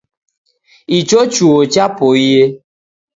[0.97, 2.41] Icho chuo cha poie